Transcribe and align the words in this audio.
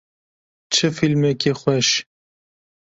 Çi 0.73 0.87
fîlmekî 0.95 1.51
xweş. 1.59 1.89